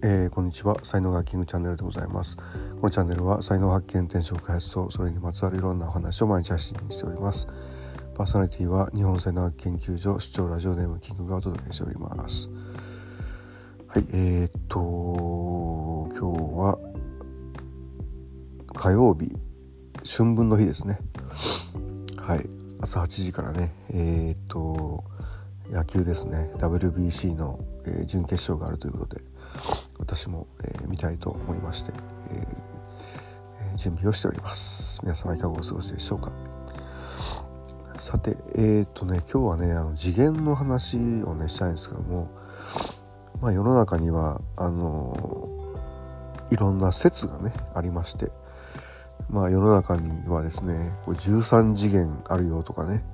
[0.00, 0.76] えー、こんにちは。
[0.84, 2.36] 才能がキングチャンネルでございます。
[2.36, 2.44] こ
[2.82, 7.48] のチャンネルは才能発見転職開発とそれにまつわるいろんなお話を毎日発信しております。
[8.14, 12.48] パーソナリティは日本才能学研究所主張ラジオネームキングがお届けしております。
[13.88, 14.06] はい。
[14.12, 16.78] えー、っと今日は
[18.74, 19.32] 火曜日
[20.04, 21.00] 春分の日ですね。
[22.22, 22.48] はい。
[22.80, 23.74] 朝8時からね。
[23.90, 25.02] えー、っと
[25.72, 26.52] 野球ですね。
[26.58, 29.22] WBC の、えー、準決勝があるということで。
[30.08, 31.92] 私も、えー、見たいと思いまして、
[32.32, 35.00] えー、準備をしております。
[35.02, 36.32] 皆様いかがお過ごしでしょうか。
[37.98, 42.30] さてえー、っとね今日はねあの次元の話をねしたいんですけども
[43.42, 45.46] まあ世の中にはあの
[46.50, 48.30] いろんな説がねありまして
[49.28, 53.04] まあ世の中にはですねこれ13次元あるよとかね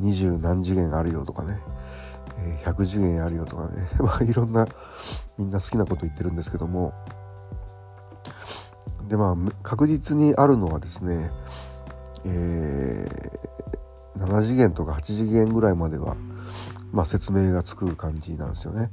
[0.00, 1.58] 20何次元あるよとかね
[2.64, 4.66] 100次元あるよとかね、 ま、いろんな
[5.38, 6.92] みんな好きなこと言ってるんですけども
[9.08, 11.30] でまあ確実にあるのはですね、
[12.24, 16.16] えー、7次元とか8次元ぐらいまでは、
[16.92, 18.90] まあ、説明がつく感じなんですよね。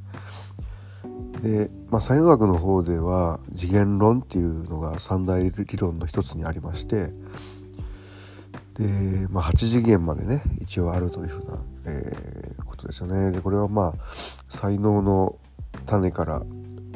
[1.41, 7.11] で、まあ、作用学の方では次元論っていうのが三大理論の一つにありまして
[8.75, 13.31] で、まあ、8次元までね一応あるというふうな、えー、ことですよね。
[13.31, 13.93] でこれはまあ
[14.47, 15.35] 才能の
[15.85, 16.43] 種から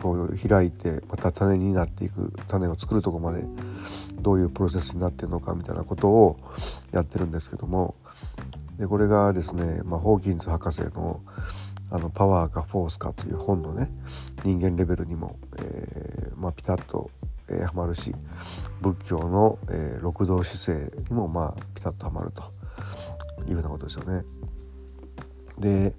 [0.01, 3.43] こう開いてまた種になっていく種を作るとこまで
[4.21, 6.39] どういうプロセスになってるのかみたいなことを
[6.91, 7.95] やってるんですけども
[8.77, 11.21] でこれがですね、まあ、ホーキンズ博士の
[11.91, 13.91] あの「パワーかフォースか」という本のね
[14.43, 17.11] 人間レベルにも、えーまあ、ピタッと、
[17.49, 18.15] え、はまるし
[18.81, 22.43] 仏教の、えー、六道姿勢にもまあピタッとはまると
[23.47, 24.23] いうふうなことですよね。
[25.57, 25.93] で、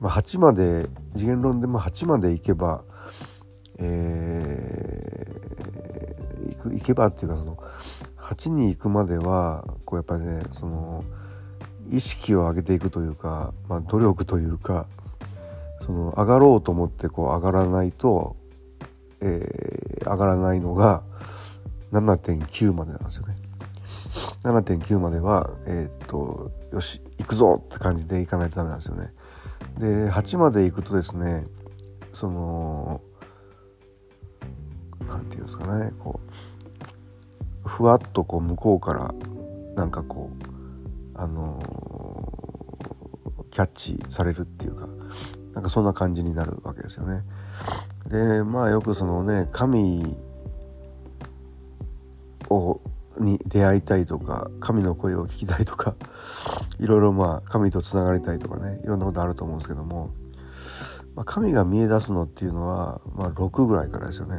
[0.00, 2.84] まあ、8まで次元論でも8までいけば、
[3.78, 7.58] えー、いくいけばっていうかその
[8.18, 11.04] 8に行くまではこうやっぱりねその
[11.90, 14.86] 意識を上げていくというか、まあ、努力というか
[15.80, 18.36] その上がろうと思ってこう上がらないと、
[19.20, 21.02] えー、上がらないのが
[21.92, 23.36] 7.9までなんですよね。
[24.44, 29.12] 7.9まではえー、っとよし行くぞって感じで行かないとダメなんですよね。
[29.78, 31.46] で8まで行くとですね
[32.12, 33.00] その
[35.08, 36.20] 何て言うんですかねこ
[37.64, 39.14] うふわっとこう向こうから
[39.74, 44.86] なんかこうあのー、キャッチされるっていうか
[45.54, 47.22] なんかそんな感じになるわけですよね。
[48.08, 50.16] でまあよくそのね神
[52.50, 52.80] を
[53.18, 55.94] に出会いたいとか神の声を聞きたいとか
[56.80, 60.10] いろいろまあ神とつながりたいとかねいろんなことあると思うんですけども、
[61.14, 64.36] まあ、神が見え出すのっていうのは、まあ、6ぐらいからですよね。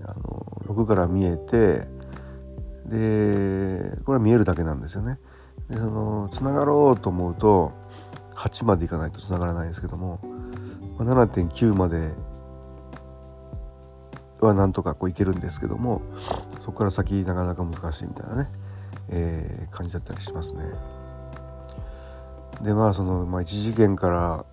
[0.00, 1.88] うん、あの6から見えて
[2.86, 5.18] でこれは見えるだけなんですよね。
[5.68, 7.72] でそのつながろうと思うと
[8.36, 10.20] 8までいかないとつながらないんですけども、
[10.98, 12.12] まあ、7.9まで
[14.40, 16.02] はなんとかこういけるんですけども
[16.60, 18.48] そこから先なかなか難しいみたいなね、
[19.08, 20.64] えー、感じだったりしますね。
[22.62, 24.44] でまあその、まあ、1次元から、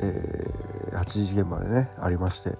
[0.00, 2.56] えー、8次元までねありまして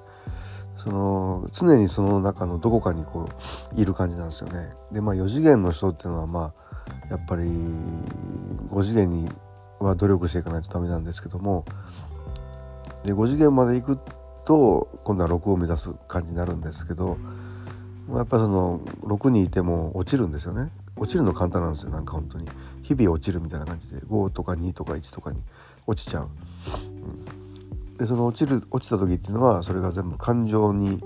[0.79, 3.29] その常にその中のどこかにこ
[3.77, 4.71] ういる感じなんですよね。
[4.91, 9.29] でまあ4次元の人っていうのはまあやっぱり5次元に
[9.79, 11.65] は努力していかないとダメなんですけども
[13.05, 13.99] で5次元まで行く
[14.45, 17.19] と今度は6を目指す感じになるんですけど
[18.13, 20.71] やっぱその6にいても落ちるんですよね。
[20.97, 22.49] 落ちるの簡単なんですよなんか本当に。
[22.83, 25.39] 日々落ちるみたいな感じで5とか2とか1とかに
[25.87, 26.29] 落ちちゃう、
[27.93, 31.01] うん、でその落ちる落ちた時っていうのはそれが全部感情に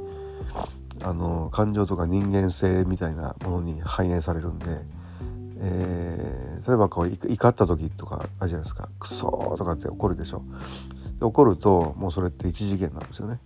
[1.02, 4.64] あの感情とか人間性みたいなものに反映されるんで、
[5.58, 10.42] えー、例えばこう怒った時とかあるじゃないですか「クソ!」とかって怒るでしょ。
[11.26, 13.40] 起こるともうそれって一次元なんですよね。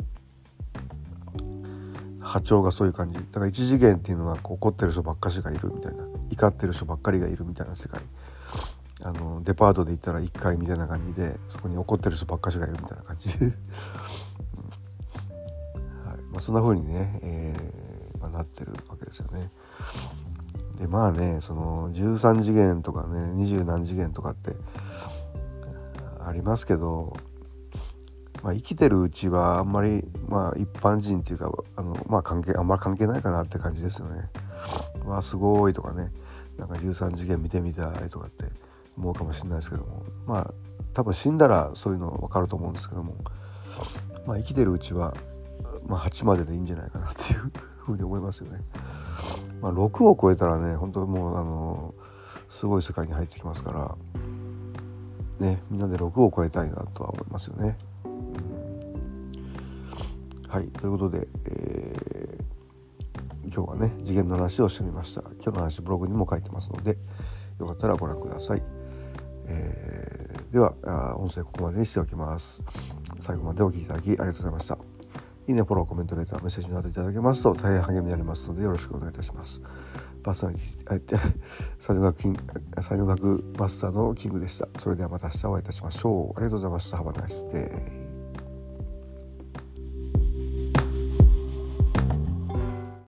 [2.20, 3.18] 波長がそういう感じ。
[3.18, 6.04] だから一次元っていうのはこう怒ってる人ばっかしがいるみたいな。
[6.30, 8.00] 怒ってる人ばっかりがいるみたいな世界。
[9.02, 13.38] あのデパートで行ったら1階みたいな感じでそこに怒ってる人ばっかしがいるみたいな感じ。
[13.38, 13.54] で、 はい。
[16.32, 19.50] まあ、そんな風にね、えーまあ、なってるわけですよね。
[20.78, 24.54] でまあねその13次元とかね20何次元とかって
[26.24, 27.16] ありますけど
[28.42, 34.28] まあ、生きてるうちはあんまり、まあ、一般人っていうかあの、まあ、関係あんまり関係ないかなって感じですよね。
[35.04, 36.12] わあすごいとかね
[36.56, 38.44] なんか13次元見てみたいとかって
[38.96, 40.54] 思うかもしれないですけどもまあ
[40.92, 43.16] 多分死んだらそういうの分かると思うんですけども
[44.26, 45.16] まあ生きてるうちは、
[45.86, 48.60] まあ、8まででいいんじゃないかなっていうふうに思いますよね。
[49.60, 51.94] まあ、6を超えたらね本当もうあの
[52.48, 53.96] すごい世界に入ってきますから
[55.40, 57.76] ねみんなで6を超えたいなとは思いますよね。
[60.48, 66.96] はいということで、えー、今日はね次元の話をしてみました今日の話ブログにも書いてますので
[67.58, 68.62] よかったらご覧ください、
[69.46, 72.62] えー、では音声ここまでにしておきます
[73.20, 74.78] 最後までお聴きいただきありがとうございました
[75.48, 79.62] いいね、フォロー、コメント、レター、メッセージなどいただけますと大変励みになりますのでよろしくお願いいたします。
[80.22, 81.18] パーソナリティ、
[81.78, 82.36] 才能学
[82.82, 84.68] 才能学マスターのキングでした。
[84.78, 86.38] それではまた明日お会いいたしましょう。
[86.38, 86.98] ありがとうございました。
[86.98, 88.07] Have a nice day.